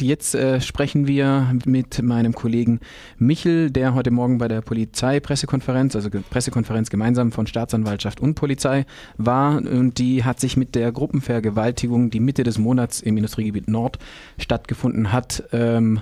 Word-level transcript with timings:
Jetzt 0.00 0.34
äh, 0.34 0.60
sprechen 0.60 1.06
wir 1.06 1.52
mit 1.64 2.02
meinem 2.02 2.34
Kollegen 2.34 2.80
Michel, 3.18 3.70
der 3.70 3.94
heute 3.94 4.10
Morgen 4.10 4.38
bei 4.38 4.46
der 4.46 4.60
Polizeipressekonferenz, 4.60 5.96
also 5.96 6.08
Pressekonferenz 6.30 6.90
gemeinsam 6.90 7.32
von 7.32 7.46
Staatsanwaltschaft 7.46 8.20
und 8.20 8.34
Polizei 8.34 8.86
war. 9.16 9.56
Und 9.56 9.98
die 9.98 10.24
hat 10.24 10.40
sich 10.40 10.56
mit 10.56 10.74
der 10.74 10.92
Gruppenvergewaltigung, 10.92 12.10
die 12.10 12.20
Mitte 12.20 12.44
des 12.44 12.58
Monats 12.58 13.00
im 13.00 13.16
Industriegebiet 13.16 13.68
Nord 13.68 13.98
stattgefunden 14.38 15.12
hat, 15.12 15.42
ähm, 15.52 16.00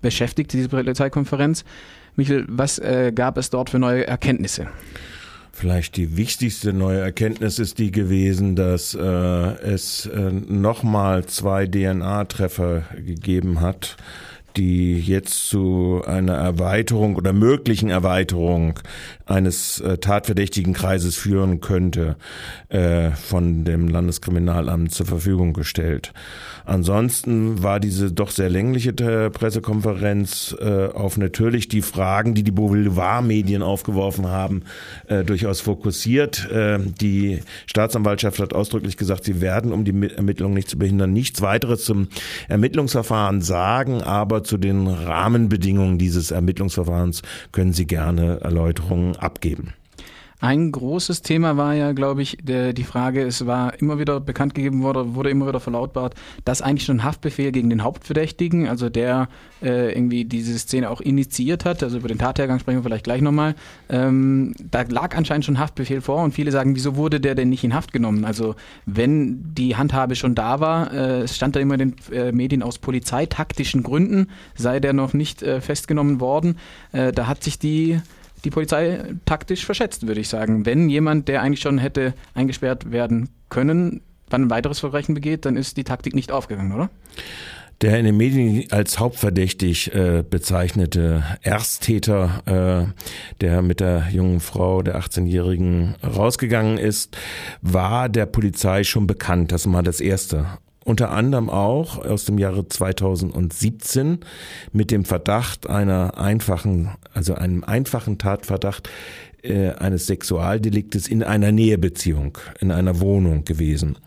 beschäftigt, 0.00 0.52
diese 0.52 0.68
Polizeikonferenz. 0.68 1.64
Michel, 2.16 2.46
was 2.48 2.78
äh, 2.78 3.12
gab 3.14 3.38
es 3.38 3.50
dort 3.50 3.70
für 3.70 3.78
neue 3.78 4.06
Erkenntnisse? 4.06 4.68
Vielleicht 5.58 5.96
die 5.96 6.18
wichtigste 6.18 6.74
neue 6.74 7.00
Erkenntnis 7.00 7.58
ist 7.58 7.78
die 7.78 7.90
gewesen, 7.90 8.56
dass 8.56 8.94
äh, 8.94 9.00
es 9.00 10.04
äh, 10.04 10.30
nochmal 10.30 11.24
zwei 11.24 11.66
DNA-Treffer 11.66 12.82
gegeben 12.94 13.62
hat, 13.62 13.96
die 14.56 14.98
jetzt 14.98 15.48
zu 15.48 16.02
einer 16.06 16.34
Erweiterung 16.34 17.16
oder 17.16 17.32
möglichen 17.32 17.90
Erweiterung 17.90 18.80
eines 19.26 19.80
äh, 19.80 19.98
tatverdächtigen 19.98 20.72
Kreises 20.72 21.16
führen 21.16 21.60
könnte, 21.60 22.16
äh, 22.68 23.10
von 23.10 23.64
dem 23.64 23.88
Landeskriminalamt 23.88 24.92
zur 24.92 25.06
Verfügung 25.06 25.52
gestellt. 25.52 26.12
Ansonsten 26.64 27.62
war 27.62 27.80
diese 27.80 28.12
doch 28.12 28.30
sehr 28.30 28.48
längliche 28.48 28.92
Pressekonferenz 28.92 30.56
äh, 30.60 30.86
auf 30.86 31.16
natürlich 31.16 31.68
die 31.68 31.82
Fragen, 31.82 32.34
die 32.34 32.42
die 32.42 32.50
Boulevardmedien 32.50 33.62
aufgeworfen 33.62 34.28
haben, 34.28 34.62
äh, 35.08 35.24
durchaus 35.24 35.60
fokussiert. 35.60 36.50
Äh, 36.50 36.78
die 37.00 37.40
Staatsanwaltschaft 37.66 38.38
hat 38.38 38.54
ausdrücklich 38.54 38.96
gesagt, 38.96 39.24
sie 39.24 39.40
werden, 39.40 39.72
um 39.72 39.84
die 39.84 40.10
Ermittlungen 40.14 40.54
nicht 40.54 40.70
zu 40.70 40.78
behindern, 40.78 41.12
nichts 41.12 41.42
weiteres 41.42 41.84
zum 41.84 42.08
Ermittlungsverfahren 42.48 43.42
sagen, 43.42 44.02
aber 44.02 44.44
zu 44.46 44.56
den 44.56 44.86
Rahmenbedingungen 44.86 45.98
dieses 45.98 46.30
Ermittlungsverfahrens 46.30 47.22
können 47.52 47.72
sie 47.72 47.86
gerne 47.86 48.40
Erläuterungen 48.40 49.16
abgeben. 49.16 49.74
Ein 50.38 50.70
großes 50.70 51.22
Thema 51.22 51.56
war 51.56 51.72
ja, 51.74 51.92
glaube 51.92 52.20
ich, 52.20 52.36
der, 52.42 52.74
die 52.74 52.84
Frage, 52.84 53.22
es 53.22 53.46
war 53.46 53.80
immer 53.80 53.98
wieder 53.98 54.20
bekannt 54.20 54.54
gegeben 54.54 54.82
worden, 54.82 55.14
wurde 55.14 55.30
immer 55.30 55.48
wieder 55.48 55.60
verlautbart, 55.60 56.14
dass 56.44 56.60
eigentlich 56.60 56.84
schon 56.84 56.98
ein 56.98 57.04
Haftbefehl 57.04 57.52
gegen 57.52 57.70
den 57.70 57.82
Hauptverdächtigen, 57.82 58.68
also 58.68 58.90
der 58.90 59.28
äh, 59.62 59.92
irgendwie 59.92 60.26
diese 60.26 60.58
Szene 60.58 60.90
auch 60.90 61.00
initiiert 61.00 61.64
hat, 61.64 61.82
also 61.82 61.96
über 61.96 62.08
den 62.08 62.18
Tathergang 62.18 62.58
sprechen 62.58 62.78
wir 62.78 62.82
vielleicht 62.82 63.04
gleich 63.04 63.22
nochmal, 63.22 63.54
ähm, 63.88 64.54
da 64.70 64.82
lag 64.82 65.16
anscheinend 65.16 65.46
schon 65.46 65.58
Haftbefehl 65.58 66.02
vor 66.02 66.22
und 66.22 66.32
viele 66.32 66.52
sagen, 66.52 66.76
wieso 66.76 66.96
wurde 66.96 67.18
der 67.18 67.34
denn 67.34 67.48
nicht 67.48 67.64
in 67.64 67.72
Haft 67.72 67.94
genommen? 67.94 68.26
Also 68.26 68.56
wenn 68.84 69.54
die 69.54 69.76
Handhabe 69.76 70.16
schon 70.16 70.34
da 70.34 70.60
war, 70.60 70.92
äh, 70.92 71.28
stand 71.28 71.56
da 71.56 71.60
immer 71.60 71.74
in 71.74 71.80
den 71.80 71.94
äh, 72.12 72.32
Medien 72.32 72.62
aus 72.62 72.78
polizeitaktischen 72.78 73.82
Gründen, 73.82 74.28
sei 74.54 74.80
der 74.80 74.92
noch 74.92 75.14
nicht 75.14 75.42
äh, 75.42 75.62
festgenommen 75.62 76.20
worden. 76.20 76.58
Äh, 76.92 77.12
da 77.12 77.26
hat 77.26 77.42
sich 77.42 77.58
die 77.58 78.00
die 78.44 78.50
Polizei 78.50 79.14
taktisch 79.24 79.64
verschätzt, 79.64 80.06
würde 80.06 80.20
ich 80.20 80.28
sagen. 80.28 80.66
Wenn 80.66 80.88
jemand, 80.88 81.28
der 81.28 81.42
eigentlich 81.42 81.60
schon 81.60 81.78
hätte 81.78 82.14
eingesperrt 82.34 82.90
werden 82.92 83.28
können, 83.48 84.02
dann 84.28 84.42
ein 84.42 84.50
weiteres 84.50 84.80
Verbrechen 84.80 85.14
begeht, 85.14 85.44
dann 85.44 85.56
ist 85.56 85.76
die 85.76 85.84
Taktik 85.84 86.14
nicht 86.14 86.32
aufgegangen, 86.32 86.72
oder? 86.72 86.90
Der 87.82 87.98
in 87.98 88.06
den 88.06 88.16
Medien 88.16 88.64
als 88.70 88.98
hauptverdächtig 88.98 89.94
äh, 89.94 90.24
bezeichnete 90.28 91.24
Ersttäter, 91.42 92.42
äh, 92.46 93.02
der 93.42 93.60
mit 93.60 93.80
der 93.80 94.08
jungen 94.10 94.40
Frau, 94.40 94.80
der 94.80 94.98
18-Jährigen, 94.98 95.94
rausgegangen 96.02 96.78
ist, 96.78 97.18
war 97.60 98.08
der 98.08 98.24
Polizei 98.24 98.82
schon 98.82 99.06
bekannt. 99.06 99.52
Das 99.52 99.70
war 99.70 99.82
das 99.82 100.00
Erste 100.00 100.46
unter 100.86 101.10
anderem 101.10 101.50
auch 101.50 101.98
aus 101.98 102.26
dem 102.26 102.38
Jahre 102.38 102.68
2017 102.68 104.20
mit 104.72 104.92
dem 104.92 105.04
Verdacht 105.04 105.68
einer 105.68 106.16
einfachen, 106.16 106.90
also 107.12 107.34
einem 107.34 107.64
einfachen 107.64 108.18
Tatverdacht 108.18 108.88
äh, 109.42 109.70
eines 109.70 110.06
Sexualdeliktes 110.06 111.08
in 111.08 111.24
einer 111.24 111.50
Nähebeziehung, 111.50 112.38
in 112.60 112.70
einer 112.70 113.00
Wohnung 113.00 113.44
gewesen. 113.44 113.98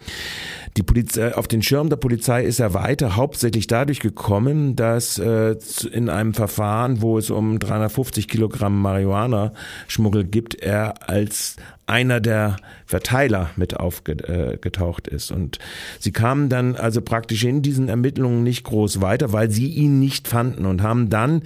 Die 0.77 0.83
Polizei, 0.83 1.33
auf 1.35 1.47
den 1.47 1.61
Schirm 1.61 1.89
der 1.89 1.97
Polizei 1.97 2.43
ist 2.43 2.59
er 2.59 2.73
weiter 2.73 3.15
hauptsächlich 3.15 3.67
dadurch 3.67 3.99
gekommen, 3.99 4.75
dass 4.75 5.17
äh, 5.17 5.55
in 5.91 6.09
einem 6.09 6.33
Verfahren, 6.33 7.01
wo 7.01 7.17
es 7.17 7.29
um 7.29 7.59
350 7.59 8.27
Kilogramm 8.27 8.81
Marihuana-Schmuggel 8.81 10.25
gibt, 10.25 10.55
er 10.55 11.09
als 11.09 11.55
einer 11.89 12.19
der 12.19 12.57
Verteiler 12.85 13.49
mit 13.55 13.77
aufgetaucht 13.77 15.07
äh, 15.07 15.15
ist. 15.15 15.31
Und 15.31 15.57
sie 15.99 16.11
kamen 16.11 16.49
dann 16.49 16.75
also 16.75 17.01
praktisch 17.01 17.43
in 17.43 17.61
diesen 17.61 17.89
Ermittlungen 17.89 18.43
nicht 18.43 18.63
groß 18.63 19.01
weiter, 19.01 19.33
weil 19.33 19.49
sie 19.49 19.67
ihn 19.67 19.99
nicht 19.99 20.27
fanden 20.27 20.65
und 20.65 20.83
haben 20.83 21.09
dann 21.09 21.41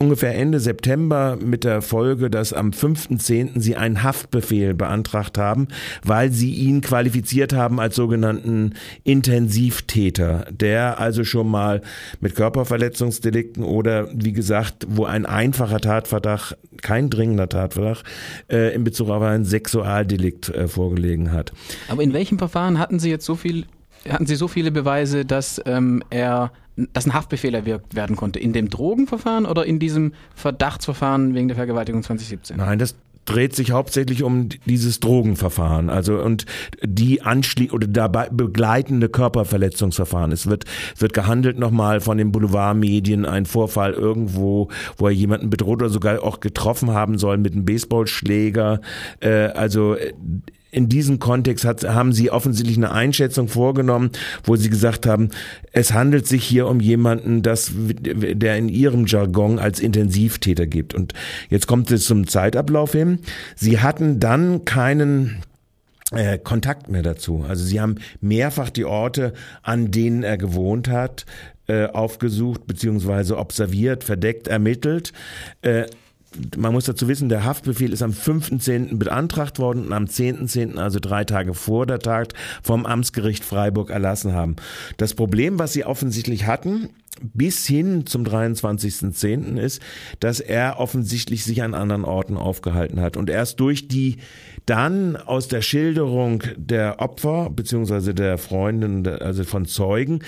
ungefähr 0.00 0.34
Ende 0.34 0.60
September 0.60 1.36
mit 1.40 1.62
der 1.62 1.82
Folge, 1.82 2.30
dass 2.30 2.54
am 2.54 2.70
5.10. 2.70 3.60
sie 3.60 3.76
einen 3.76 4.02
Haftbefehl 4.02 4.72
beantragt 4.74 5.36
haben, 5.36 5.68
weil 6.02 6.32
sie 6.32 6.54
ihn 6.54 6.80
qualifiziert 6.80 7.52
haben 7.52 7.78
als 7.78 7.96
sogenannten 7.96 8.59
Intensivtäter, 9.04 10.46
der 10.50 10.98
also 10.98 11.24
schon 11.24 11.48
mal 11.48 11.82
mit 12.20 12.34
Körperverletzungsdelikten 12.34 13.64
oder 13.64 14.08
wie 14.12 14.32
gesagt, 14.32 14.86
wo 14.88 15.04
ein 15.04 15.26
einfacher 15.26 15.80
Tatverdacht, 15.80 16.56
kein 16.82 17.10
dringender 17.10 17.48
Tatverdacht 17.48 18.04
äh, 18.50 18.74
in 18.74 18.84
Bezug 18.84 19.10
auf 19.10 19.22
ein 19.22 19.44
Sexualdelikt 19.44 20.48
äh, 20.48 20.68
vorgelegen 20.68 21.32
hat. 21.32 21.52
Aber 21.88 22.02
in 22.02 22.12
welchem 22.12 22.38
Verfahren 22.38 22.78
hatten 22.78 22.98
Sie 22.98 23.10
jetzt 23.10 23.26
so 23.26 23.34
viel 23.34 23.66
hatten 24.08 24.24
Sie 24.24 24.34
so 24.34 24.48
viele 24.48 24.70
Beweise, 24.70 25.26
dass 25.26 25.60
ähm, 25.66 26.02
er 26.08 26.52
dass 26.94 27.04
ein 27.04 27.12
Haftbefehl 27.12 27.54
erwirkt 27.54 27.94
werden 27.94 28.16
konnte? 28.16 28.38
In 28.38 28.52
dem 28.52 28.70
Drogenverfahren 28.70 29.44
oder 29.44 29.66
in 29.66 29.78
diesem 29.78 30.14
Verdachtsverfahren 30.34 31.34
wegen 31.34 31.48
der 31.48 31.56
Vergewaltigung 31.56 32.02
2017? 32.02 32.56
Nein, 32.56 32.78
das 32.78 32.94
dreht 33.30 33.54
sich 33.54 33.70
hauptsächlich 33.70 34.22
um 34.22 34.48
dieses 34.66 35.00
Drogenverfahren, 35.00 35.88
also 35.88 36.18
und 36.20 36.46
die 36.82 37.22
anschließend 37.22 37.72
oder 37.72 37.86
dabei 37.86 38.28
begleitende 38.30 39.08
Körperverletzungsverfahren. 39.08 40.32
Es 40.32 40.48
wird 40.48 40.64
es 40.94 41.00
wird 41.00 41.12
gehandelt 41.12 41.58
nochmal 41.58 42.00
von 42.00 42.18
den 42.18 42.32
Boulevardmedien 42.32 43.26
ein 43.26 43.46
Vorfall 43.46 43.92
irgendwo, 43.92 44.68
wo 44.96 45.06
er 45.06 45.12
jemanden 45.12 45.50
bedroht 45.50 45.82
oder 45.82 45.90
sogar 45.90 46.22
auch 46.22 46.40
getroffen 46.40 46.90
haben 46.90 47.18
soll 47.18 47.38
mit 47.38 47.52
einem 47.52 47.64
Baseballschläger. 47.64 48.80
Äh, 49.20 49.28
also 49.30 49.96
in 50.70 50.88
diesem 50.88 51.18
Kontext 51.18 51.64
hat, 51.64 51.84
haben 51.84 52.12
Sie 52.12 52.30
offensichtlich 52.30 52.76
eine 52.76 52.92
Einschätzung 52.92 53.48
vorgenommen, 53.48 54.10
wo 54.44 54.56
Sie 54.56 54.70
gesagt 54.70 55.06
haben, 55.06 55.30
es 55.72 55.92
handelt 55.92 56.26
sich 56.26 56.44
hier 56.44 56.66
um 56.66 56.80
jemanden, 56.80 57.42
das, 57.42 57.72
der 57.74 58.56
in 58.56 58.68
Ihrem 58.68 59.06
Jargon 59.06 59.58
als 59.58 59.80
Intensivtäter 59.80 60.66
gibt. 60.66 60.94
Und 60.94 61.14
jetzt 61.48 61.66
kommt 61.66 61.90
es 61.90 62.04
zum 62.04 62.26
Zeitablauf 62.26 62.92
hin. 62.92 63.20
Sie 63.56 63.80
hatten 63.80 64.20
dann 64.20 64.64
keinen 64.64 65.42
äh, 66.12 66.38
Kontakt 66.38 66.88
mehr 66.88 67.02
dazu. 67.02 67.44
Also 67.48 67.64
sie 67.64 67.80
haben 67.80 67.96
mehrfach 68.20 68.70
die 68.70 68.84
Orte, 68.84 69.32
an 69.62 69.90
denen 69.90 70.22
er 70.22 70.38
gewohnt 70.38 70.88
hat, 70.88 71.24
äh, 71.68 71.86
aufgesucht 71.86 72.66
beziehungsweise 72.66 73.38
observiert, 73.38 74.02
verdeckt, 74.04 74.48
ermittelt. 74.48 75.12
Äh, 75.62 75.84
man 76.56 76.72
muss 76.72 76.84
dazu 76.84 77.08
wissen, 77.08 77.28
der 77.28 77.44
Haftbefehl 77.44 77.92
ist 77.92 78.02
am 78.02 78.12
5.10. 78.12 78.98
beantragt 78.98 79.58
worden 79.58 79.86
und 79.86 79.92
am 79.92 80.04
10.10., 80.04 80.76
also 80.76 80.98
drei 81.00 81.24
Tage 81.24 81.54
vor 81.54 81.86
der 81.86 81.98
Tat, 81.98 82.34
vom 82.62 82.86
Amtsgericht 82.86 83.44
Freiburg 83.44 83.90
erlassen 83.90 84.32
haben. 84.32 84.56
Das 84.96 85.14
Problem, 85.14 85.58
was 85.58 85.72
sie 85.72 85.84
offensichtlich 85.84 86.46
hatten, 86.46 86.90
bis 87.20 87.66
hin 87.66 88.06
zum 88.06 88.24
23.10. 88.24 89.58
ist, 89.58 89.82
dass 90.20 90.40
er 90.40 90.78
offensichtlich 90.78 91.44
sich 91.44 91.62
an 91.62 91.74
anderen 91.74 92.04
Orten 92.04 92.36
aufgehalten 92.36 93.00
hat. 93.00 93.16
Und 93.16 93.28
erst 93.28 93.60
durch 93.60 93.88
die 93.88 94.18
dann 94.66 95.16
aus 95.16 95.48
der 95.48 95.62
Schilderung 95.62 96.42
der 96.56 97.00
Opfer 97.00 97.50
beziehungsweise 97.50 98.14
der 98.14 98.38
Freundin, 98.38 99.06
also 99.06 99.44
von 99.44 99.66
Zeugen, 99.66 100.20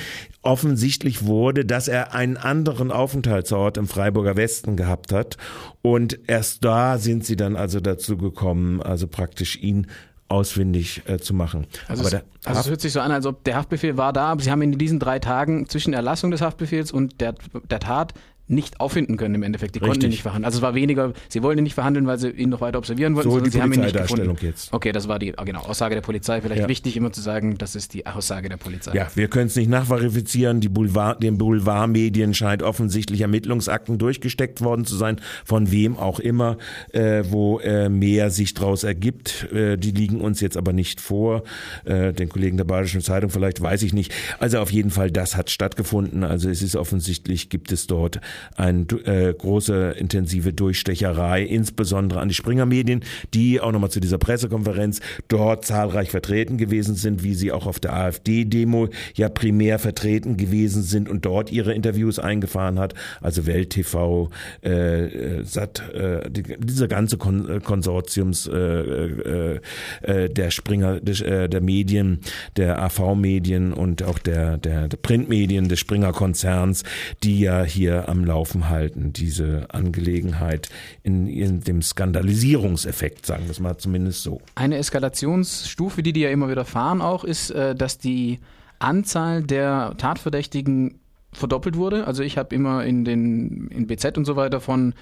offensichtlich 0.43 1.25
wurde, 1.25 1.65
dass 1.65 1.88
er 1.88 2.15
einen 2.15 2.37
anderen 2.37 2.91
Aufenthaltsort 2.91 3.76
im 3.76 3.87
Freiburger 3.87 4.37
Westen 4.37 4.76
gehabt 4.76 5.12
hat. 5.12 5.37
Und 5.82 6.19
erst 6.26 6.64
da 6.64 6.99
sind 6.99 7.25
sie 7.25 7.37
dann 7.37 7.56
also 7.56 7.81
dazu 7.81 8.17
gekommen, 8.17 8.82
also 8.82 9.06
praktisch 9.06 9.56
ihn 9.56 9.87
ausfindig 10.32 11.02
äh, 11.06 11.19
zu 11.19 11.34
machen. 11.34 11.67
Also, 11.87 12.05
es, 12.05 12.14
also 12.44 12.61
es 12.61 12.69
hört 12.69 12.81
sich 12.81 12.93
so 12.93 13.00
an, 13.00 13.12
als 13.12 13.26
ob 13.26 13.44
der 13.44 13.56
Haftbefehl 13.56 13.96
war 13.96 14.12
da, 14.12 14.32
aber 14.32 14.43
Sie 14.43 14.50
haben 14.50 14.62
in 14.62 14.76
diesen 14.79 14.99
drei 14.99 15.19
Tagen 15.19 15.69
zwischen 15.69 15.93
Erlassung 15.93 16.31
des 16.31 16.40
Haftbefehls 16.40 16.90
und 16.90 17.20
der, 17.20 17.34
der 17.70 17.81
Tat 17.81 18.14
nicht 18.52 18.81
auffinden 18.81 19.16
können 19.16 19.34
im 19.34 19.43
Endeffekt. 19.43 19.75
Die 19.75 19.78
Richtig. 19.78 19.90
konnten 19.90 20.04
ihn 20.06 20.10
nicht 20.10 20.22
verhandeln. 20.22 20.44
Also 20.44 20.58
es 20.58 20.62
war 20.62 20.75
weniger, 20.75 21.12
sie 21.28 21.43
wollten 21.43 21.58
ihn 21.58 21.64
nicht 21.64 21.75
verhandeln, 21.75 22.06
weil 22.06 22.19
sie 22.19 22.28
ihn 22.31 22.50
noch 22.50 22.60
weiter 22.60 22.78
observieren 22.78 23.14
wollten, 23.14 23.28
So 23.31 23.34
sondern 23.37 23.50
die 23.50 23.56
sie 23.56 23.62
haben 23.62 23.72
ihn 23.72 23.81
nicht 23.81 23.96
gefunden. 23.96 24.37
jetzt. 24.40 24.72
Okay, 24.72 24.93
das 24.93 25.08
war 25.08 25.19
die 25.19 25.37
ah, 25.38 25.44
genau, 25.44 25.60
Aussage 25.60 25.94
der 25.94 26.02
Polizei. 26.02 26.40
Vielleicht 26.40 26.62
Ja. 26.62 26.69
wichtig 26.69 26.96
immer 26.96 27.12
zu 27.12 27.20
sagen, 27.20 27.58
das 27.58 27.75
ist 27.75 27.94
die 27.94 28.06
Aussage 28.06 28.49
der 28.49 28.56
Polizei. 28.58 28.94
Ja, 28.94 29.08
wir 29.14 29.28
können 29.28 29.46
es 29.46 29.56
nicht 29.56 29.69
nachverifizieren. 29.70 30.60
Die 30.60 30.69
Boulevard, 30.69 31.22
den 31.22 31.38
Boulevardmedien 31.38 32.34
scheint 32.34 32.62
offensichtlich 32.62 33.20
Ermittlungsakten 33.22 33.99
durchgesteckt 33.99 34.60
worden 34.60 34.84
zu 34.84 34.96
sein, 34.96 35.20
von 35.44 35.70
wem 35.70 35.96
auch 35.96 36.20
immer, 36.20 36.58
äh, 36.93 37.25
wo 37.28 37.58
äh, 37.60 37.88
mehr 37.88 38.31
sich 38.31 38.54
draus 38.54 38.84
ergibt. 38.84 39.49
Äh, 39.52 39.76
die 39.78 39.90
liegen 39.90 40.20
uns 40.20 40.40
jetzt 40.40 40.56
aber 40.56 40.72
nicht 40.72 41.00
vor. 41.00 41.43
Äh, 41.84 42.12
den 42.12 42.28
Kollegen 42.28 42.56
der 42.56 42.64
Badischen 42.64 43.00
Zeitung 43.00 43.31
vielleicht, 43.31 43.60
weiß 43.62 43.82
ich 43.82 43.93
nicht. 43.93 44.12
Also 44.38 44.58
auf 44.58 44.70
jeden 44.70 44.90
Fall, 44.90 45.10
das 45.10 45.37
hat 45.37 45.50
stattgefunden. 45.50 46.25
Also 46.25 46.49
es 46.50 46.62
ist 46.62 46.76
offensichtlich, 46.76 47.49
gibt 47.49 47.72
es 47.72 47.87
dort 47.87 48.20
eine 48.56 48.83
äh, 49.05 49.35
große, 49.35 49.94
intensive 49.99 50.53
Durchstecherei, 50.53 51.43
insbesondere 51.43 52.21
an 52.21 52.29
die 52.29 52.35
Springer 52.35 52.67
Medien, 52.67 53.05
die 53.35 53.61
auch 53.61 53.73
nochmal 53.73 53.91
zu 53.91 54.00
dieser 54.00 54.19
Pressekonferenz 54.19 55.00
dort 55.29 55.65
zahlreich 55.65 56.11
vertreten 56.11 56.56
gewesen 56.56 56.94
sind, 56.94 57.23
wie 57.23 57.35
sie 57.35 57.53
auch 57.53 57.67
auf 57.67 57.81
der 57.81 57.94
AfD-Demo 57.94 58.89
ja 59.15 59.29
primär 59.29 59.79
vertreten 59.79 60.37
gewesen 60.37 60.83
sind 60.83 61.09
und 61.09 61.25
dort 61.25 61.50
ihre 61.53 61.73
Interviews 61.75 62.19
eingefahren 62.19 62.79
hat. 62.79 62.94
Also 63.21 63.47
Welt 63.47 63.71
TV, 63.71 64.31
äh, 64.65 65.05
äh, 65.06 65.45
Sat, 65.45 65.83
äh, 65.95 66.31
die, 66.31 66.43
dieser 66.43 66.88
ganze 66.88 67.19
Kon 67.19 67.49
äh, 67.49 67.61
Konsortiums 67.61 68.47
äh, 68.47 69.59
äh, 70.03 70.29
der 70.29 70.50
Springer, 70.50 70.97
äh, 70.97 71.49
der 71.49 71.61
Medien, 71.61 72.21
der 72.56 72.83
AV-Medien 72.83 73.73
und 73.73 74.03
auch 74.03 74.19
der, 74.19 74.59
der, 74.59 74.88
der 74.88 74.97
Printmedien 74.97 75.69
des 75.69 75.81
Springer-Konzerns, 75.81 76.83
die 77.23 77.41
ja 77.41 77.62
hier 77.65 78.09
am 78.09 78.25
Laufen 78.32 78.70
halten, 78.70 79.12
diese 79.12 79.67
Angelegenheit 79.69 80.70
in, 81.02 81.26
in 81.26 81.61
dem 81.61 81.82
Skandalisierungseffekt, 81.82 83.26
sagen 83.26 83.44
wir 83.44 83.50
es 83.50 83.61
mal 83.61 83.76
zumindest 83.76 84.23
so. 84.23 84.40
Eine 84.55 84.79
Eskalationsstufe, 84.79 86.02
die 86.02 86.14
die 86.14 86.23
ja 86.23 86.31
immer 86.31 86.49
wieder 86.49 86.64
fahren 86.64 87.02
auch, 87.02 87.25
ist, 87.25 87.50
äh, 87.50 87.75
dass 87.75 87.99
die 87.99 88.38
Anzahl 88.79 89.43
der 89.43 89.94
Tatverdächtigen 89.99 90.99
verdoppelt 91.34 91.76
wurde. 91.76 92.06
Also 92.06 92.23
ich 92.23 92.38
habe 92.38 92.55
immer 92.55 92.84
in 92.87 93.05
den 93.05 93.69
in 93.69 93.87
BZ 93.87 94.17
und 94.17 94.25
so 94.25 94.35
weiter 94.35 94.61
von 94.61 94.94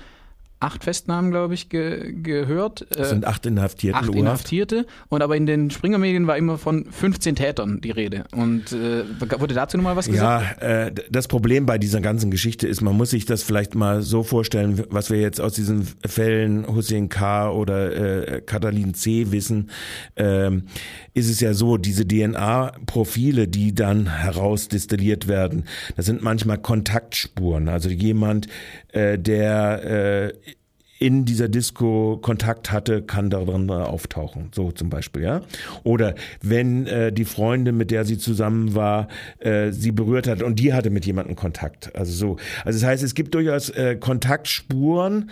acht 0.61 0.85
Festnahmen, 0.85 1.31
glaube 1.31 1.55
ich, 1.55 1.71
ge 1.71 2.13
gehört. 2.23 2.87
Äh, 2.97 3.07
sind 3.07 3.25
acht 3.25 3.47
Inhaftierte 3.47 3.99
acht. 3.99 4.15
Inhaftierte. 4.15 4.87
Und 5.09 5.23
aber 5.23 5.37
in 5.37 5.47
den 5.47 5.71
Springer-Medien 5.71 6.27
war 6.27 6.37
immer 6.37 6.59
von 6.59 6.85
15 6.85 7.35
Tätern 7.35 7.81
die 7.81 7.91
Rede. 7.91 8.25
Und 8.33 8.73
äh, 8.73 9.05
wurde 9.41 9.55
dazu 9.55 9.79
nochmal 9.79 9.97
was 9.97 10.07
gesagt? 10.07 10.61
Ja, 10.61 10.87
äh, 10.87 10.93
das 11.11 11.29
Problem 11.29 11.65
bei 11.65 11.79
dieser 11.79 12.01
ganzen 12.03 12.31
Geschichte 12.31 12.69
ist, 12.69 12.83
man 12.83 12.95
muss 12.95 13.11
sich 13.11 13.25
das 13.25 13.43
vielleicht 13.43 13.75
mal 13.75 14.03
so 14.03 14.23
vorstellen, 14.23 14.85
was 14.91 15.11
wir 15.11 15.19
jetzt 15.19 15.41
aus 15.41 15.55
diesen 15.55 15.89
Fällen 16.07 16.67
Hussein 16.67 17.09
K. 17.09 17.51
oder 17.51 18.37
äh, 18.37 18.41
Katalin 18.43 18.93
C. 18.93 19.33
wissen, 19.33 19.71
ähm, 20.17 20.65
ist 21.15 21.31
es 21.31 21.41
ja 21.41 21.55
so, 21.55 21.79
diese 21.79 22.07
DNA-Profile, 22.07 23.49
die 23.49 23.75
dann 23.75 24.07
herausdestilliert 24.07 25.27
werden, 25.27 25.65
das 25.97 26.05
sind 26.05 26.23
manchmal 26.23 26.59
Kontaktspuren. 26.59 27.69
Also 27.69 27.89
jemand, 27.89 28.47
äh, 28.93 29.19
der 29.19 30.33
äh, 30.35 30.53
in 31.01 31.25
dieser 31.25 31.49
Disco 31.49 32.19
Kontakt 32.21 32.71
hatte, 32.71 33.01
kann 33.01 33.31
darin 33.31 33.71
auftauchen. 33.71 34.51
So 34.55 34.71
zum 34.71 34.91
Beispiel, 34.91 35.23
ja. 35.23 35.41
Oder 35.83 36.15
wenn 36.43 36.87
äh, 36.87 37.11
die 37.11 37.25
Freundin, 37.25 37.79
mit 37.79 37.91
der 37.91 38.05
sie 38.05 38.19
zusammen 38.19 38.75
war, 38.75 39.09
äh, 39.39 39.73
sie 39.73 39.93
berührt 39.93 40.29
hat 40.29 40.43
und 40.43 40.61
die 40.61 40.75
hatte 40.75 40.91
mit 40.91 41.07
jemandem 41.07 41.37
Kontakt. 41.37 41.97
Also 41.97 42.13
so. 42.13 42.37
Also 42.67 42.79
das 42.79 42.87
heißt, 42.87 43.03
es 43.03 43.15
gibt 43.15 43.35
durchaus 43.35 43.71
äh, 43.71 43.97
Kontaktspuren. 43.97 45.31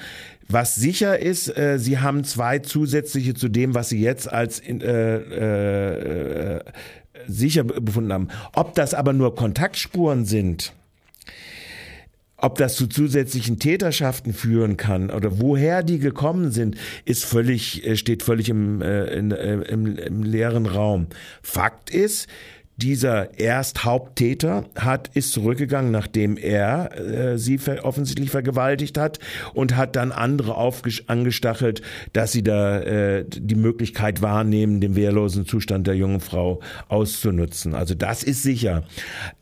Was 0.49 0.75
sicher 0.75 1.19
ist, 1.19 1.55
äh, 1.55 1.79
sie 1.79 1.99
haben 1.99 2.25
zwei 2.25 2.61
zusätzliche 2.61 3.35
zu 3.35 3.51
dem, 3.51 3.75
was 3.75 3.91
sie 3.91 4.01
jetzt 4.01 4.33
als 4.33 4.61
äh, 4.61 4.73
äh, 4.73 6.57
äh, 6.57 6.61
sicher 7.27 7.65
befunden 7.65 8.15
haben. 8.15 8.29
Ob 8.55 8.75
das 8.75 8.95
aber 8.95 9.13
nur 9.13 9.35
Kontaktspuren 9.35 10.25
sind, 10.25 10.73
ob 12.39 12.57
das 12.57 12.77
zu 12.77 12.87
zusätzlichen 12.87 13.59
Täterschaften 13.59 14.33
führen 14.33 14.77
kann 14.77 15.11
oder 15.11 15.41
woher 15.41 15.83
die 15.83 15.99
gekommen 15.99 16.53
sind, 16.53 16.77
ist 17.05 17.25
völlig, 17.25 17.85
äh, 17.85 17.97
steht 17.97 18.23
völlig 18.23 18.49
im, 18.49 18.81
äh, 18.81 19.07
in, 19.07 19.33
äh, 19.33 19.55
im, 19.63 19.99
im 19.99 20.23
leeren 20.23 20.67
Raum. 20.67 21.09
Fakt 21.43 21.91
ist, 21.91 22.29
dieser 22.79 23.41
Ersthaupttäter 23.41 24.65
hat, 24.77 25.11
ist 25.15 25.33
zurückgegangen, 25.33 25.91
nachdem 25.91 26.37
er 26.37 26.97
äh, 26.97 27.37
sie 27.37 27.59
ver 27.59 27.85
offensichtlich 27.85 28.31
vergewaltigt 28.31 28.97
hat 28.97 29.19
und 29.53 29.77
hat 29.77 29.97
dann 29.97 30.13
andere 30.13 30.57
angestachelt, 31.09 31.83
dass 32.13 32.31
sie 32.31 32.45
da 32.45 32.81
äh, 32.81 33.25
die 33.29 33.57
Möglichkeit 33.57 34.23
wahrnehmen, 34.23 34.81
den 34.81 34.95
wehrlosen 34.95 35.45
Zustand 35.45 35.89
der 35.89 35.97
jungen 35.97 36.21
Frau 36.21 36.61
auszunutzen. 36.89 37.75
Also 37.75 37.95
das 37.95 38.23
ist 38.23 38.45
sicher. 38.45 38.85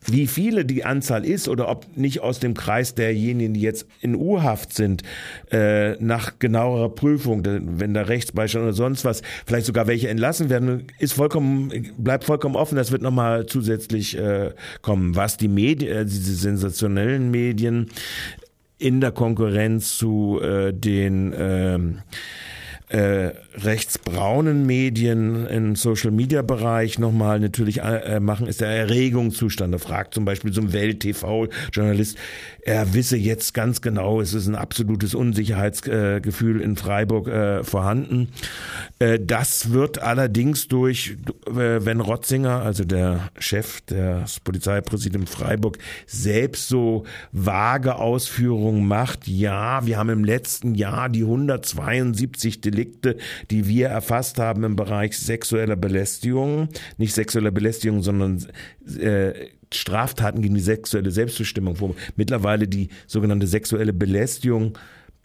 Wie 0.03 0.25
viele 0.25 0.65
die 0.65 0.83
Anzahl 0.83 1.23
ist 1.23 1.47
oder 1.47 1.69
ob 1.69 1.85
nicht 1.95 2.21
aus 2.21 2.39
dem 2.39 2.55
Kreis 2.55 2.95
derjenigen, 2.95 3.53
die 3.53 3.61
jetzt 3.61 3.85
in 4.01 4.15
U-Haft 4.15 4.73
sind, 4.73 5.03
äh, 5.51 5.91
nach 6.03 6.39
genauerer 6.39 6.89
Prüfung, 6.89 7.43
wenn 7.45 7.93
da 7.93 8.01
Rechtsbeistand 8.01 8.63
oder 8.63 8.73
sonst 8.73 9.05
was, 9.05 9.21
vielleicht 9.45 9.67
sogar 9.67 9.85
welche 9.85 10.09
entlassen 10.09 10.49
werden, 10.49 10.87
ist 10.97 11.13
vollkommen, 11.13 11.93
bleibt 11.97 12.23
vollkommen 12.23 12.55
offen. 12.55 12.75
Das 12.75 12.91
wird 12.91 13.03
nochmal 13.03 13.26
zusätzlich 13.47 14.17
äh, 14.17 14.51
kommen. 14.81 15.15
Was 15.15 15.37
die 15.37 15.47
Medien, 15.47 15.91
äh, 15.95 16.05
diese 16.05 16.35
sensationellen 16.35 17.31
Medien 17.31 17.89
in 18.79 19.01
der 19.01 19.11
Konkurrenz 19.11 19.97
zu 19.97 20.39
äh, 20.41 20.71
den 20.73 21.33
ähm, 21.37 21.99
äh, 22.89 23.31
rechtsbraunen 23.55 24.65
Medien 24.65 25.45
im 25.47 25.75
Social 25.75 26.11
Media 26.11 26.41
Bereich 26.41 26.99
nochmal 26.99 27.39
natürlich 27.39 27.81
äh, 27.81 28.21
machen, 28.21 28.47
ist 28.47 28.61
der 28.61 28.69
Erregungszustand. 28.69 29.73
Da 29.73 29.77
fragt 29.77 30.13
zum 30.13 30.23
Beispiel 30.23 30.53
so 30.53 30.71
Welt-TV-Journalist, 30.71 32.17
er 32.61 32.93
wisse 32.93 33.17
jetzt 33.17 33.53
ganz 33.53 33.81
genau, 33.81 34.21
es 34.21 34.33
ist 34.33 34.47
ein 34.47 34.55
absolutes 34.55 35.15
Unsicherheitsgefühl 35.15 36.61
in 36.61 36.77
Freiburg 36.77 37.27
äh, 37.27 37.63
vorhanden. 37.65 38.29
Äh, 38.99 39.19
das 39.19 39.71
wird 39.71 40.01
allerdings 40.01 40.69
durch, 40.69 41.17
äh, 41.47 41.85
wenn 41.85 41.99
Rotzinger, 41.99 42.61
also 42.61 42.85
der 42.85 43.31
Chef 43.37 43.81
des 43.81 44.39
Polizeipräsidiums 44.39 45.29
Freiburg, 45.29 45.77
selbst 46.05 46.69
so 46.69 47.03
vage 47.33 47.95
Ausführungen 47.95 48.87
macht, 48.87 49.27
ja, 49.27 49.85
wir 49.85 49.97
haben 49.97 50.09
im 50.09 50.23
letzten 50.23 50.73
Jahr 50.75 51.09
die 51.09 51.23
172 51.23 52.61
Delikte, 52.61 52.76
die 53.51 53.67
wir 53.67 53.87
erfasst 53.87 54.39
haben 54.39 54.63
im 54.63 54.75
Bereich 54.75 55.17
sexueller 55.17 55.75
Belästigung, 55.75 56.69
nicht 56.97 57.13
sexueller 57.13 57.51
Belästigung, 57.51 58.03
sondern 58.03 58.45
äh, 58.99 59.33
Straftaten 59.73 60.41
gegen 60.41 60.55
die 60.55 60.61
sexuelle 60.61 61.11
Selbstbestimmung, 61.11 61.79
wo 61.79 61.95
mittlerweile 62.15 62.67
die 62.67 62.89
sogenannte 63.05 63.47
sexuelle 63.47 63.93
Belästigung 63.93 64.77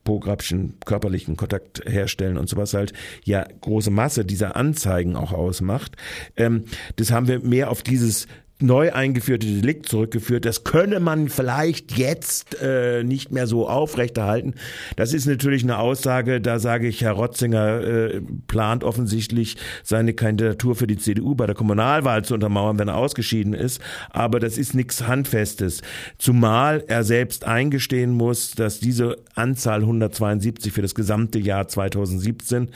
pornografischen 0.05 0.75
körperlichen 0.85 1.37
Kontakt 1.37 1.83
herstellen 1.87 2.37
und 2.37 2.49
sowas 2.49 2.75
halt 2.75 2.93
ja 3.25 3.47
große 3.61 3.91
Masse 3.91 4.25
dieser 4.25 4.57
Anzeigen 4.57 5.17
auch 5.17 5.33
ausmacht. 5.33 5.97
Ähm, 6.37 6.65
das 6.97 7.13
haben 7.13 7.29
wir 7.29 7.41
mehr 7.41 7.71
auf 7.71 7.83
dieses 7.83 8.27
neu 8.63 8.93
eingeführte 8.93 9.47
Delikt 9.47 9.89
zurückgeführt. 9.89 10.45
Das 10.45 10.65
könne 10.65 11.01
man 11.01 11.29
vielleicht 11.29 11.97
jetzt 11.97 12.61
äh, 12.63 13.05
nicht 13.05 13.33
mehr 13.33 13.47
so 13.47 13.69
aufrechterhalten. 13.69 14.55
Das 14.97 15.13
ist 15.13 15.27
natürlich 15.27 15.63
eine 15.63 15.79
Aussage, 15.79 16.41
da 16.41 16.59
sage 16.59 16.89
ich, 16.89 17.03
Herr 17.03 17.13
Rotzinger 17.13 17.81
äh, 17.81 18.21
plant 18.47 18.85
offensichtlich 18.85 19.57
seine 19.83 20.15
Kandidatur 20.15 20.75
für 20.75 20.87
die 20.87 20.97
CDU 20.97 21.35
bei 21.35 21.47
der 21.47 21.55
Kommunalwahl 21.55 22.25
zu 22.25 22.35
untermauern, 22.35 22.79
wenn 22.79 22.89
er 22.89 22.97
ausgeschieden 22.97 23.55
ist. 23.55 23.81
Aber 24.11 24.41
das 24.41 24.59
ist 24.59 24.75
nichts 24.75 25.07
Handfestes. 25.07 25.83
Zumal 26.19 26.85
er 26.87 27.05
selbst 27.05 27.45
eingestehen 27.45 28.13
muss, 28.13 28.53
dass 28.53 28.81
diese 28.81 29.17
Anzahl 29.35 29.81
172 29.81 30.73
für 30.73 30.83
das 30.83 30.95
gesamte 30.95 31.39
Jahr 31.39 31.69
2017 31.69 32.69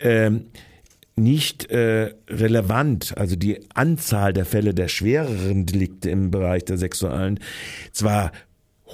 ähm, 0.00 0.46
nicht 1.16 1.70
äh, 1.70 2.14
relevant, 2.28 3.16
also 3.16 3.36
die 3.36 3.60
Anzahl 3.74 4.34
der 4.34 4.44
Fälle 4.44 4.74
der 4.74 4.88
schwereren 4.88 5.64
Delikte 5.64 6.10
im 6.10 6.30
Bereich 6.30 6.64
der 6.66 6.76
Sexualen, 6.76 7.40
zwar 7.92 8.32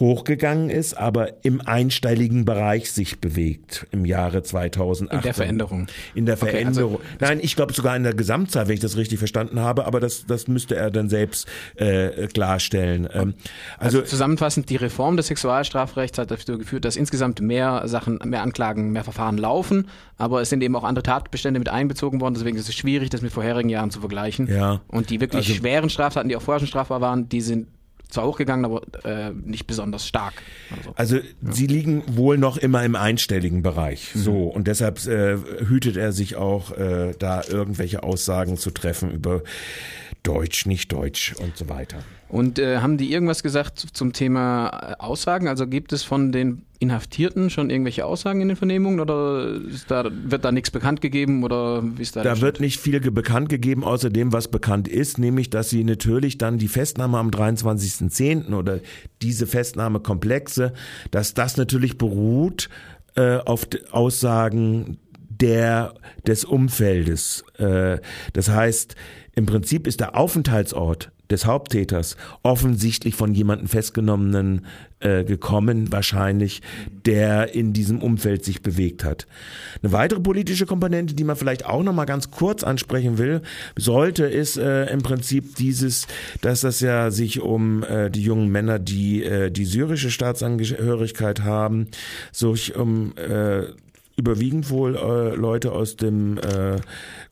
hochgegangen 0.01 0.71
ist, 0.71 0.95
aber 0.95 1.45
im 1.45 1.61
einstelligen 1.61 2.45
Bereich 2.47 2.91
sich 2.93 3.21
bewegt 3.21 3.87
im 3.91 4.07
Jahre 4.07 4.43
2008. 4.43 5.13
In 5.19 5.23
der 5.23 5.35
Veränderung. 5.35 5.87
In 6.15 6.25
der 6.27 6.37
Okay, 6.37 6.65
also- 6.65 6.89
Veränderung. 6.89 6.99
Nein, 7.21 7.41
ich 7.43 7.57
glaube 7.57 7.75
sogar 7.75 7.95
in 7.97 8.03
der 8.03 8.15
Gesamtzahl, 8.15 8.69
wenn 8.69 8.75
ich 8.75 8.81
das 8.81 8.97
richtig 8.97 9.19
verstanden 9.19 9.61
habe, 9.61 9.85
aber 9.87 10.01
das, 10.01 10.25
das 10.27 10.49
müsste 10.49 10.77
er 10.77 10.91
dann 10.91 11.11
selbst 11.11 11.47
äh, 11.77 12.27
klarstellen. 12.29 13.07
Ähm, 13.13 13.35
Also, 13.79 13.99
also 13.99 14.03
zusammenfassend, 14.11 14.71
die 14.71 14.77
Reform 14.77 15.17
des 15.19 15.27
Sexualstrafrechts 15.27 16.19
hat 16.19 16.31
dazu 16.31 16.57
geführt, 16.59 16.85
dass 16.87 16.97
insgesamt 16.97 17.41
mehr 17.43 17.83
Sachen, 17.87 18.19
mehr 18.25 18.43
Anklagen, 18.43 18.93
mehr 18.93 19.05
Verfahren 19.05 19.37
laufen, 19.37 19.89
aber 20.17 20.41
es 20.41 20.49
sind 20.49 20.63
eben 20.63 20.75
auch 20.75 20.85
andere 20.85 21.03
Tatbestände 21.03 21.59
mit 21.59 21.69
einbezogen 21.69 22.21
worden, 22.21 22.35
deswegen 22.35 22.57
ist 22.57 22.69
es 22.69 22.75
schwierig, 22.75 23.11
das 23.11 23.21
mit 23.21 23.33
vorherigen 23.33 23.69
Jahren 23.69 23.91
zu 23.91 24.01
vergleichen. 24.01 24.47
Ja. 24.49 24.81
Und 24.89 25.11
die 25.11 25.21
wirklich 25.21 25.47
Also- 25.49 25.55
schweren 25.55 25.91
Straftaten, 25.91 26.29
die 26.31 26.37
auch 26.37 26.43
vorher 26.43 26.61
schon 26.61 26.69
strafbar 26.69 27.01
waren, 27.03 27.29
die 27.29 27.43
sind 27.43 27.69
zwar 28.13 28.27
hochgegangen, 28.27 28.65
aber 28.65 28.83
äh, 29.05 29.31
nicht 29.31 29.67
besonders 29.67 30.07
stark. 30.07 30.35
Also, 30.77 30.93
also 30.97 31.17
ja. 31.17 31.23
sie 31.53 31.67
liegen 31.67 32.03
wohl 32.17 32.39
noch 32.39 32.57
immer 32.57 32.85
im 32.85 32.97
einstelligen 32.97 33.63
Bereich. 33.63 34.15
Mhm. 34.15 34.21
So 34.21 34.33
und 34.47 34.69
deshalb 34.69 35.05
äh, 35.07 35.37
hütet 35.67 35.97
er 35.97 36.13
sich 36.13 36.37
auch, 36.37 36.73
äh, 36.73 37.15
da 37.19 37.43
irgendwelche 37.49 38.03
Aussagen 38.03 38.57
zu 38.57 38.71
treffen 38.71 39.11
über 39.11 39.43
Deutsch, 40.23 40.67
nicht 40.67 40.93
Deutsch 40.93 41.35
und 41.39 41.57
so 41.57 41.69
weiter. 41.69 41.99
Und 42.29 42.59
äh, 42.59 42.79
haben 42.79 42.97
die 42.97 43.13
irgendwas 43.13 43.43
gesagt 43.43 43.79
zum 43.79 44.13
Thema 44.13 44.69
äh, 44.69 45.03
Aussagen? 45.03 45.49
Also 45.49 45.67
gibt 45.67 45.93
es 45.93 46.03
von 46.03 46.33
den 46.33 46.63
Inhaftierten 46.79 47.51
schon 47.51 47.71
irgendwelche 47.71 48.07
Aussagen 48.07 48.41
in 48.41 48.49
den 48.49 48.57
Vernehmungen 48.57 49.01
oder 49.01 49.61
da, 49.89 50.11
wird 50.11 50.45
da 50.45 50.51
nichts 50.51 50.71
bekannt 50.71 51.01
gegeben 51.01 51.45
oder 51.45 51.83
wie 51.83 52.03
ist 52.03 52.17
da? 52.17 52.23
Da 52.23 52.41
wird 52.41 52.61
nicht 52.61 52.81
viel 52.81 53.01
bekannt 53.11 53.49
gegeben, 53.49 53.85
außer 53.85 54.11
dem, 54.11 54.33
was 54.33 54.49
bekannt 54.49 54.89
ist, 54.89 55.19
nämlich, 55.19 55.51
dass 55.51 55.71
sie 55.71 55.85
natürlich 55.85 56.39
dann 56.39 56.59
die 56.59 56.69
Festnahme 56.69 57.19
am 57.19 57.29
23.10. 57.31 58.55
oder 58.55 58.81
diese 59.21 59.47
Festnahmekomplexe, 59.47 60.73
dass 61.11 61.35
das 61.35 61.57
natürlich 61.57 61.99
beruht 61.99 62.71
äh, 63.15 63.37
auf 63.37 63.67
Aussagen 63.91 64.99
der 65.43 65.95
des 66.27 66.45
Umfeldes. 66.45 67.45
Äh, 67.59 67.99
das 68.33 68.49
heißt, 68.49 68.95
im 69.35 69.47
Prinzip 69.47 69.87
ist 69.87 70.01
der 70.01 70.17
Aufenthaltsort 70.17 71.11
des 71.31 71.47
Haupttäters 71.47 72.17
offensichtlich 72.43 73.15
von 73.15 73.35
jemandem 73.35 73.67
festgenommenen 73.67 74.67
äh, 75.01 75.25
gekommen, 75.25 75.91
wahrscheinlich, 75.91 76.61
der 77.07 77.55
in 77.55 77.73
diesem 77.73 78.03
Umfeld 78.03 78.45
sich 78.45 78.63
bewegt 78.63 79.03
hat. 79.03 79.27
Eine 79.83 79.93
weitere 79.93 80.21
politische 80.21 80.67
Komponente, 80.67 81.15
die 81.15 81.25
man 81.25 81.37
vielleicht 81.37 81.65
auch 81.65 81.83
noch 81.83 81.95
mal 81.95 82.05
ganz 82.05 82.31
kurz 82.31 82.63
ansprechen 82.63 83.17
will, 83.17 83.41
sollte, 83.77 84.27
ist 84.27 84.59
äh, 84.59 84.85
im 84.93 85.01
Prinzip 85.01 85.57
dieses, 85.57 86.07
dass 86.43 86.61
das 86.61 86.81
ja 86.81 87.11
sich 87.11 87.41
um 87.41 87.83
äh, 87.83 88.11
die 88.11 88.23
jungen 88.23 88.49
Männer, 88.49 88.79
die 88.79 89.25
äh, 89.25 89.51
die 89.51 89.65
syrische 89.65 90.11
Staatsangehörigkeit 90.11 91.43
haben, 91.43 91.89
sich 92.31 92.77
um 92.77 93.17
äh, 93.17 93.65
überwiegend 94.17 94.71
wohl 94.71 94.97
äh, 94.97 95.35
Leute 95.35 95.73
aus 95.73 95.97
dem 95.97 96.39
äh, 96.39 96.77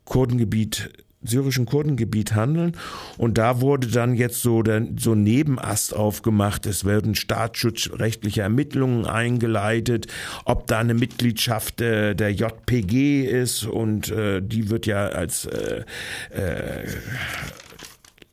Kurdengebiet 0.04 0.90
syrischen 1.22 1.66
Kurdengebiet 1.66 2.34
handeln. 2.34 2.76
Und 3.18 3.38
da 3.38 3.60
wurde 3.60 3.88
dann 3.88 4.14
jetzt 4.14 4.42
so 4.42 4.62
der, 4.62 4.86
so 4.98 5.14
Nebenast 5.14 5.94
aufgemacht. 5.94 6.66
Es 6.66 6.84
werden 6.84 7.14
staatsschutzrechtliche 7.14 8.42
Ermittlungen 8.42 9.06
eingeleitet, 9.06 10.06
ob 10.44 10.66
da 10.66 10.78
eine 10.78 10.94
Mitgliedschaft 10.94 11.80
äh, 11.80 12.14
der 12.14 12.32
JPG 12.32 13.24
ist 13.24 13.64
und 13.64 14.10
äh, 14.10 14.40
die 14.40 14.70
wird 14.70 14.86
ja 14.86 15.08
als 15.08 15.44
äh, 15.44 15.84
äh, 16.30 16.86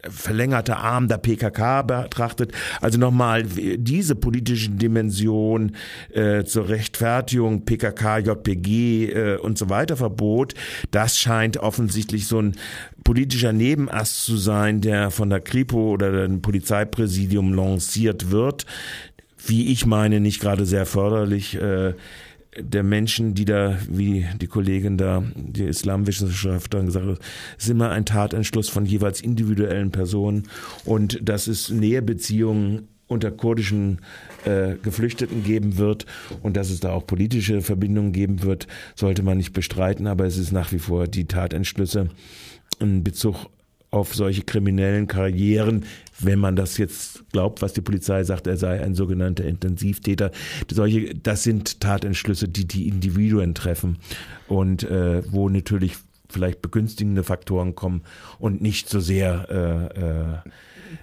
verlängerte 0.03 0.77
Arm 0.77 1.07
der 1.07 1.17
PKK 1.17 1.81
betrachtet. 1.81 2.51
Also 2.81 2.99
nochmal 2.99 3.43
diese 3.43 4.15
politische 4.15 4.69
Dimension 4.69 5.75
äh, 6.13 6.43
zur 6.43 6.69
Rechtfertigung 6.69 7.65
PKK, 7.65 8.19
JPG 8.19 9.11
äh, 9.11 9.37
und 9.37 9.57
so 9.57 9.69
weiter 9.69 9.97
Verbot, 9.97 10.53
das 10.91 11.17
scheint 11.17 11.57
offensichtlich 11.57 12.27
so 12.27 12.39
ein 12.41 12.55
politischer 13.03 13.53
Nebenast 13.53 14.23
zu 14.25 14.37
sein, 14.37 14.81
der 14.81 15.11
von 15.11 15.29
der 15.29 15.39
Kripo 15.39 15.91
oder 15.91 16.27
dem 16.27 16.41
Polizeipräsidium 16.41 17.53
lanciert 17.53 18.31
wird. 18.31 18.65
Wie 19.45 19.71
ich 19.71 19.85
meine, 19.85 20.19
nicht 20.19 20.41
gerade 20.41 20.65
sehr 20.65 20.85
förderlich. 20.85 21.55
Äh, 21.55 21.93
der 22.59 22.83
Menschen, 22.83 23.33
die 23.33 23.45
da, 23.45 23.77
wie 23.89 24.25
die 24.41 24.47
Kollegin 24.47 24.97
da, 24.97 25.23
die 25.35 25.63
Islamwissenschaftlerin 25.63 26.87
gesagt 26.87 27.07
hat, 27.07 27.19
ist 27.57 27.69
immer 27.69 27.91
ein 27.91 28.05
Tatentschluss 28.05 28.69
von 28.69 28.85
jeweils 28.85 29.21
individuellen 29.21 29.91
Personen. 29.91 30.43
Und 30.85 31.19
dass 31.21 31.47
es 31.47 31.69
Nähebeziehungen 31.69 32.87
unter 33.07 33.31
kurdischen 33.31 33.99
äh, 34.45 34.75
Geflüchteten 34.83 35.43
geben 35.43 35.77
wird 35.77 36.05
und 36.43 36.57
dass 36.57 36.69
es 36.69 36.81
da 36.81 36.91
auch 36.91 37.07
politische 37.07 37.61
Verbindungen 37.61 38.11
geben 38.11 38.43
wird, 38.43 38.67
sollte 38.95 39.23
man 39.23 39.37
nicht 39.37 39.53
bestreiten, 39.53 40.07
aber 40.07 40.25
es 40.25 40.37
ist 40.37 40.51
nach 40.51 40.71
wie 40.71 40.79
vor 40.79 41.07
die 41.07 41.25
Tatentschlüsse 41.25 42.09
in 42.79 43.03
Bezug 43.03 43.47
auf 43.89 44.13
solche 44.15 44.41
kriminellen 44.41 45.07
Karrieren, 45.07 45.85
wenn 46.19 46.39
man 46.39 46.55
das 46.55 46.77
jetzt 46.77 47.29
glaubt, 47.31 47.61
was 47.61 47.73
die 47.73 47.81
Polizei 47.81 48.23
sagt, 48.23 48.47
er 48.47 48.57
sei 48.57 48.81
ein 48.83 48.95
sogenannter 48.95 49.45
Intensivtäter. 49.45 50.31
Solche, 50.69 51.15
das 51.15 51.43
sind 51.43 51.79
Tatentschlüsse, 51.79 52.47
die 52.47 52.67
die 52.67 52.87
Individuen 52.87 53.55
treffen 53.55 53.97
und 54.47 54.83
äh, 54.83 55.23
wo 55.31 55.49
natürlich 55.49 55.95
vielleicht 56.29 56.61
begünstigende 56.61 57.23
Faktoren 57.23 57.75
kommen 57.75 58.03
und 58.39 58.61
nicht 58.61 58.89
so 58.89 58.99
sehr 58.99 59.47
äh, 59.49 59.99
äh, 59.99 60.51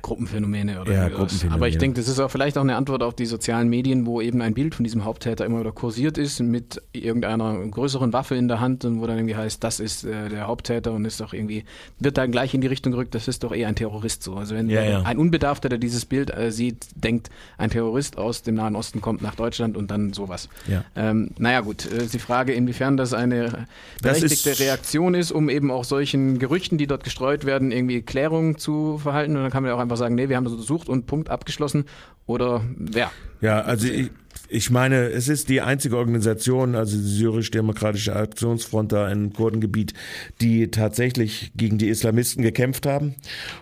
Gruppenphänomene 0.02 0.80
oder 0.80 0.92
ja, 0.92 1.08
Gruppenphänomene. 1.08 1.54
Aber 1.54 1.68
ich 1.68 1.78
denke, 1.78 2.00
das 2.00 2.08
ist 2.08 2.18
auch 2.20 2.30
vielleicht 2.30 2.56
auch 2.58 2.62
eine 2.62 2.76
Antwort 2.76 3.02
auf 3.02 3.14
die 3.14 3.26
sozialen 3.26 3.68
Medien, 3.68 4.06
wo 4.06 4.20
eben 4.20 4.42
ein 4.42 4.54
Bild 4.54 4.74
von 4.74 4.84
diesem 4.84 5.04
Haupttäter 5.04 5.44
immer 5.44 5.60
wieder 5.60 5.72
kursiert 5.72 6.18
ist 6.18 6.40
mit 6.40 6.82
irgendeiner 6.92 7.58
größeren 7.66 8.12
Waffe 8.12 8.34
in 8.34 8.48
der 8.48 8.60
Hand 8.60 8.84
und 8.84 9.00
wo 9.00 9.06
dann 9.06 9.16
irgendwie 9.18 9.36
heißt, 9.36 9.62
das 9.62 9.80
ist 9.80 10.04
äh, 10.04 10.28
der 10.28 10.46
Haupttäter 10.46 10.92
und 10.92 11.04
ist 11.04 11.20
doch 11.20 11.32
irgendwie, 11.32 11.64
wird 11.98 12.18
dann 12.18 12.30
gleich 12.30 12.54
in 12.54 12.60
die 12.60 12.66
Richtung 12.66 12.92
gerückt, 12.92 13.14
das 13.14 13.28
ist 13.28 13.44
doch 13.44 13.52
eher 13.52 13.68
ein 13.68 13.76
Terrorist 13.76 14.22
so. 14.22 14.34
Also 14.34 14.54
wenn 14.54 14.68
ja, 14.68 14.82
ja. 14.82 15.02
ein 15.02 15.18
Unbedarfter, 15.18 15.68
der 15.68 15.78
dieses 15.78 16.04
Bild 16.04 16.34
äh, 16.36 16.50
sieht, 16.50 16.86
denkt, 16.94 17.30
ein 17.58 17.70
Terrorist 17.70 18.18
aus 18.18 18.42
dem 18.42 18.54
Nahen 18.56 18.76
Osten 18.76 19.00
kommt 19.00 19.22
nach 19.22 19.34
Deutschland 19.34 19.76
und 19.76 19.90
dann 19.90 20.12
sowas. 20.12 20.48
Ja. 20.66 20.84
Ähm, 20.96 21.30
naja 21.38 21.60
gut, 21.60 21.86
äh, 21.86 22.06
die 22.06 22.18
Frage, 22.18 22.52
inwiefern 22.52 22.96
das 22.96 23.14
eine 23.14 23.66
berechtigte 24.02 24.50
das 24.50 24.60
ist 24.60 24.60
Reaktion 24.60 25.13
ist, 25.14 25.32
um 25.32 25.48
eben 25.48 25.70
auch 25.70 25.84
solchen 25.84 26.38
Gerüchten, 26.38 26.78
die 26.78 26.86
dort 26.86 27.04
gestreut 27.04 27.44
werden, 27.44 27.72
irgendwie 27.72 28.02
Klärung 28.02 28.58
zu 28.58 28.98
verhalten 28.98 29.36
und 29.36 29.42
dann 29.42 29.50
kann 29.50 29.62
man 29.62 29.70
ja 29.70 29.76
auch 29.76 29.80
einfach 29.80 29.96
sagen, 29.96 30.14
nee, 30.14 30.28
wir 30.28 30.36
haben 30.36 30.44
das 30.44 30.52
untersucht 30.52 30.88
und 30.88 31.06
Punkt 31.06 31.30
abgeschlossen 31.30 31.84
oder 32.26 32.62
ja. 32.92 33.10
Ja, 33.40 33.60
also 33.60 33.86
ich, 33.88 34.10
ich 34.48 34.70
meine, 34.70 35.08
es 35.08 35.28
ist 35.28 35.48
die 35.48 35.60
einzige 35.60 35.96
Organisation, 35.96 36.74
also 36.74 36.96
die 36.96 37.02
syrisch-demokratische 37.02 38.14
Aktionsfront 38.14 38.92
da 38.92 39.10
im 39.10 39.32
Kurdengebiet, 39.32 39.94
die 40.40 40.70
tatsächlich 40.70 41.52
gegen 41.56 41.78
die 41.78 41.88
Islamisten 41.88 42.42
gekämpft 42.42 42.86
haben. 42.86 43.14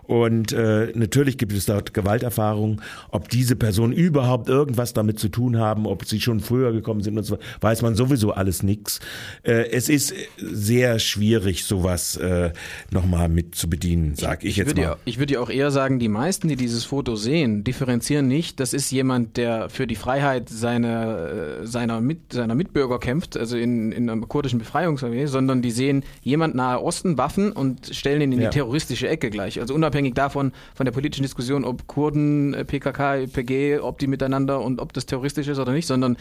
Und 0.03 0.53
äh, 0.53 0.93
natürlich 0.95 1.39
gibt 1.39 1.53
es 1.53 1.67
dort 1.67 1.95
Gewalterfahrungen. 1.95 2.83
Ob 3.11 3.29
diese 3.29 3.57
Personen 3.57 3.93
überhaupt 3.93 4.49
irgendwas 4.49 4.93
damit 4.93 5.19
zu 5.19 5.29
tun 5.29 5.59
haben, 5.59 5.87
ob 5.87 6.05
sie 6.05 6.21
schon 6.21 6.41
früher 6.41 6.73
gekommen 6.73 7.03
sind 7.03 7.17
und 7.17 7.25
so, 7.25 7.39
weiß 7.61 7.83
man 7.83 7.95
sowieso 7.95 8.33
alles 8.33 8.63
nix. 8.63 9.01
Äh, 9.45 9.71
es 9.71 9.89
ist 9.89 10.13
sehr 10.37 10.99
schwierig, 10.99 11.65
sowas 11.65 12.17
äh, 12.17 12.53
nochmal 12.91 13.29
mit 13.29 13.55
zu 13.55 13.71
bedienen, 13.71 14.17
sag 14.17 14.43
ich, 14.43 14.51
ich 14.51 14.57
jetzt 14.57 14.77
mal. 14.77 14.83
Ja, 14.83 14.97
ich 15.05 15.19
würde 15.19 15.35
ja 15.35 15.41
auch 15.41 15.51
eher 15.51 15.71
sagen, 15.71 16.01
die 16.01 16.09
meisten, 16.09 16.49
die 16.49 16.57
dieses 16.57 16.85
Foto 16.85 17.15
sehen, 17.15 17.63
differenzieren 17.63 18.27
nicht. 18.27 18.59
Das 18.59 18.73
ist 18.73 18.91
jemand, 18.91 19.37
der 19.37 19.69
für 19.69 19.87
die 19.87 19.97
Freiheit 19.97 20.49
seiner 20.49 20.72
seine, 20.73 21.61
äh, 21.63 21.67
seiner, 21.67 22.01
Mit, 22.01 22.33
seiner 22.33 22.55
Mitbürger 22.55 22.99
kämpft, 22.99 23.37
also 23.37 23.57
in, 23.57 23.93
in 23.93 24.09
einer 24.09 24.27
kurdischen 24.27 24.59
Befreiungsarmee, 24.59 25.27
sondern 25.27 25.63
die 25.63 25.71
sehen 25.71 26.05
jemand 26.23 26.55
nahe 26.55 26.83
Osten, 26.83 27.19
Waffen 27.19 27.53
und 27.53 27.95
stellen 27.95 28.23
ihn 28.23 28.33
in 28.33 28.41
ja. 28.41 28.51
die 28.51 28.55
terroristische 28.55 29.09
Ecke 29.09 29.31
gleich. 29.31 29.61
Also 29.61 29.75
unabhängig 29.75 30.15
davon, 30.15 30.53
von 30.75 30.85
der 30.85 30.93
politischen 30.93 31.23
Diskussion, 31.23 31.65
ob 31.65 31.87
Kurden, 31.87 32.55
äh, 32.55 32.65
PKK, 32.65 33.27
PG, 33.27 33.81
ob 33.81 33.99
die 33.99 34.07
miteinander 34.07 34.61
und 34.61 34.81
ob 34.81 34.93
das 34.93 35.07
terroristisch 35.07 35.49
ist 35.49 35.59
oder 35.59 35.73
nicht, 35.73 35.87
sondern 35.87 36.17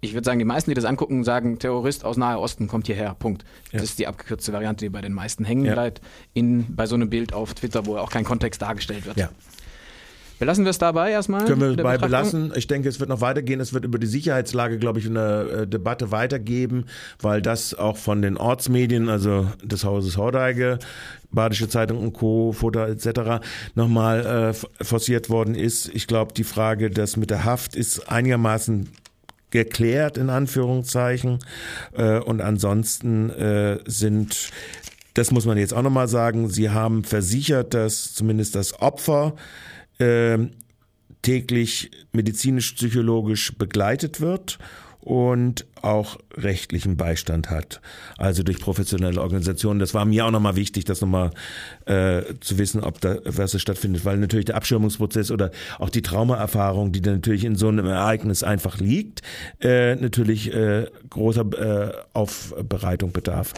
ich 0.00 0.12
würde 0.12 0.24
sagen, 0.24 0.38
die 0.38 0.44
meisten, 0.44 0.70
die 0.70 0.74
das 0.74 0.84
angucken, 0.84 1.24
sagen, 1.24 1.58
Terrorist 1.58 2.04
aus 2.04 2.16
Nahe 2.16 2.38
Osten 2.38 2.68
kommt 2.68 2.86
hierher. 2.86 3.14
Punkt. 3.18 3.44
Ja. 3.72 3.80
Das 3.80 3.84
ist 3.84 3.98
die 3.98 4.06
abgekürzte 4.06 4.52
Variante, 4.52 4.84
die 4.84 4.90
bei 4.90 5.00
den 5.00 5.14
meisten 5.14 5.44
hängen 5.44 5.72
bleibt, 5.72 6.02
in, 6.34 6.76
bei 6.76 6.86
so 6.86 6.94
einem 6.94 7.08
Bild 7.08 7.32
auf 7.32 7.54
Twitter, 7.54 7.86
wo 7.86 7.96
auch 7.96 8.10
kein 8.10 8.24
Kontext 8.24 8.60
dargestellt 8.60 9.06
wird. 9.06 9.16
Ja. 9.16 9.30
Belassen 10.38 10.64
wir 10.64 10.70
es 10.70 10.78
dabei 10.78 11.10
erstmal? 11.10 11.44
Können 11.44 11.60
wir 11.60 11.76
dabei 11.76 11.98
belassen. 11.98 12.52
Ich 12.56 12.66
denke, 12.66 12.88
es 12.88 12.98
wird 12.98 13.08
noch 13.08 13.20
weitergehen. 13.20 13.60
Es 13.60 13.72
wird 13.72 13.84
über 13.84 13.98
die 13.98 14.06
Sicherheitslage, 14.06 14.78
glaube 14.78 14.98
ich, 14.98 15.06
eine 15.06 15.42
äh, 15.62 15.66
Debatte 15.66 16.10
weitergeben, 16.10 16.86
weil 17.20 17.40
das 17.40 17.74
auch 17.74 17.96
von 17.96 18.20
den 18.20 18.36
Ortsmedien, 18.36 19.08
also 19.08 19.48
des 19.62 19.84
Hauses 19.84 20.16
Hordeige, 20.16 20.78
Badische 21.30 21.68
Zeitung 21.68 21.98
und 21.98 22.12
Co., 22.12 22.52
Futter 22.52 22.88
etc. 22.88 23.44
nochmal 23.74 24.54
äh, 24.54 24.84
forciert 24.84 25.30
worden 25.30 25.54
ist. 25.54 25.88
Ich 25.94 26.06
glaube, 26.06 26.32
die 26.34 26.44
Frage, 26.44 26.90
das 26.90 27.16
mit 27.16 27.30
der 27.30 27.44
Haft 27.44 27.76
ist 27.76 28.10
einigermaßen 28.10 28.88
geklärt, 29.50 30.18
in 30.18 30.30
Anführungszeichen. 30.30 31.38
Äh, 31.92 32.18
und 32.18 32.40
ansonsten 32.40 33.30
äh, 33.30 33.78
sind 33.86 34.50
das 35.14 35.30
muss 35.30 35.46
man 35.46 35.56
jetzt 35.56 35.72
auch 35.72 35.82
nochmal 35.82 36.08
sagen. 36.08 36.48
Sie 36.50 36.70
haben 36.70 37.04
versichert, 37.04 37.72
dass 37.72 38.14
zumindest 38.14 38.56
das 38.56 38.82
Opfer 38.82 39.34
äh, 39.98 40.38
täglich 41.22 41.90
medizinisch-psychologisch 42.12 43.56
begleitet 43.56 44.20
wird. 44.20 44.58
Und 45.00 45.66
auch 45.84 46.18
rechtlichen 46.34 46.96
Beistand 46.96 47.50
hat, 47.50 47.80
also 48.16 48.42
durch 48.42 48.58
professionelle 48.58 49.20
Organisationen. 49.20 49.80
Das 49.80 49.94
war 49.94 50.04
mir 50.04 50.26
auch 50.26 50.30
nochmal 50.30 50.56
wichtig, 50.56 50.84
das 50.84 51.00
nochmal 51.00 51.30
äh, 51.86 52.22
zu 52.40 52.58
wissen, 52.58 52.82
ob 52.82 53.00
da 53.00 53.18
was 53.24 53.60
stattfindet, 53.60 54.04
weil 54.04 54.16
natürlich 54.16 54.46
der 54.46 54.56
Abschirmungsprozess 54.56 55.30
oder 55.30 55.50
auch 55.78 55.90
die 55.90 56.02
Traumaerfahrung, 56.02 56.92
die 56.92 57.02
dann 57.02 57.14
natürlich 57.14 57.44
in 57.44 57.56
so 57.56 57.68
einem 57.68 57.86
Ereignis 57.86 58.42
einfach 58.42 58.78
liegt, 58.78 59.22
äh, 59.60 59.94
natürlich 59.96 60.52
äh, 60.52 60.86
großer 61.10 61.44
äh, 61.52 61.92
Aufbereitung 62.12 63.12
bedarf. 63.12 63.52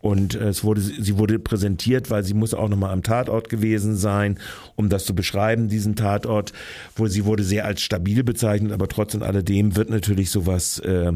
Und 0.00 0.34
äh, 0.34 0.48
es 0.48 0.64
wurde, 0.64 0.80
sie 0.80 1.18
wurde 1.18 1.38
präsentiert, 1.38 2.10
weil 2.10 2.24
sie 2.24 2.34
muss 2.34 2.54
auch 2.54 2.68
nochmal 2.68 2.92
am 2.92 3.02
Tatort 3.02 3.48
gewesen 3.48 3.96
sein, 3.96 4.38
um 4.76 4.88
das 4.88 5.04
zu 5.04 5.14
beschreiben, 5.14 5.68
diesen 5.68 5.96
Tatort, 5.96 6.52
wo 6.96 7.06
sie 7.06 7.24
wurde 7.24 7.44
sehr 7.44 7.64
als 7.64 7.82
stabil 7.82 8.24
bezeichnet, 8.24 8.72
aber 8.72 8.88
trotz 8.88 9.14
und 9.14 9.22
alledem 9.22 9.76
wird 9.76 9.90
natürlich 9.90 10.30
sowas 10.30 10.78
äh, 10.80 11.12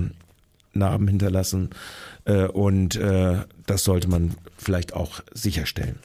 Narben 0.77 1.09
hinterlassen 1.09 1.71
äh, 2.25 2.47
und 2.47 2.97
äh, 2.97 3.39
das 3.67 3.85
sollte 3.85 4.09
man 4.09 4.35
vielleicht 4.59 4.95
auch 4.95 5.21
sicherstellen. 5.33 5.99